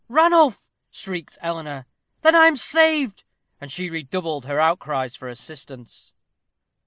"Ranulph!" 0.09 0.67
shrieked 0.89 1.37
Eleanor 1.41 1.85
"then 2.23 2.33
I 2.33 2.47
am 2.47 2.55
saved," 2.55 3.23
and 3.59 3.71
she 3.71 3.91
redoubled 3.91 4.45
her 4.45 4.59
outcries 4.59 5.15
for 5.15 5.27
assistance. 5.27 6.15